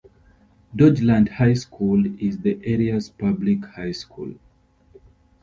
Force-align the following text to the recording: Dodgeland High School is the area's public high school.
Dodgeland 0.75 1.29
High 1.29 1.53
School 1.53 2.07
is 2.19 2.39
the 2.39 2.59
area's 2.63 3.07
public 3.07 3.63
high 3.65 3.91
school. 3.91 4.33